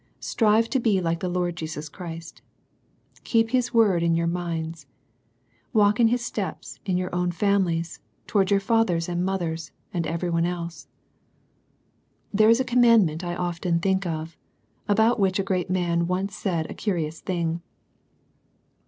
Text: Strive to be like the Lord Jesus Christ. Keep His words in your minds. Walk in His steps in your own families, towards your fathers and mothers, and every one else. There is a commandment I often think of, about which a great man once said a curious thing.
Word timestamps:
Strive 0.19 0.67
to 0.71 0.79
be 0.79 0.99
like 0.99 1.19
the 1.19 1.29
Lord 1.29 1.55
Jesus 1.55 1.87
Christ. 1.87 2.41
Keep 3.23 3.51
His 3.51 3.71
words 3.71 4.03
in 4.03 4.15
your 4.15 4.25
minds. 4.25 4.87
Walk 5.73 5.99
in 5.99 6.07
His 6.07 6.25
steps 6.25 6.79
in 6.87 6.97
your 6.97 7.13
own 7.13 7.29
families, 7.31 7.99
towards 8.25 8.49
your 8.49 8.59
fathers 8.59 9.07
and 9.07 9.23
mothers, 9.23 9.71
and 9.93 10.07
every 10.07 10.31
one 10.31 10.47
else. 10.47 10.87
There 12.33 12.49
is 12.49 12.59
a 12.59 12.65
commandment 12.65 13.23
I 13.23 13.35
often 13.35 13.77
think 13.79 14.07
of, 14.07 14.35
about 14.89 15.19
which 15.19 15.37
a 15.37 15.43
great 15.43 15.69
man 15.69 16.07
once 16.07 16.35
said 16.35 16.71
a 16.71 16.73
curious 16.73 17.19
thing. 17.19 17.61